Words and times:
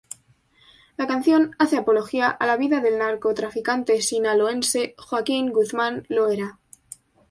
La 0.97 1.05
canción 1.05 1.55
hace 1.59 1.77
apología 1.77 2.27
a 2.27 2.47
la 2.47 2.57
vida 2.57 2.79
del 2.81 2.97
narcotraficante 2.97 4.01
sinaloense 4.01 4.95
Joaquín 4.97 5.51
Guzmán 5.51 6.07
Loera. 6.09 6.57